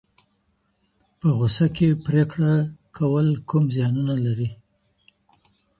په 1.19 1.27
غوسه 1.37 1.67
کي 1.75 1.87
پرېکړه 2.05 2.53
کول 2.97 3.27
کوم 3.49 3.63
زيانونه 3.75 4.15
لري؟ 4.25 4.49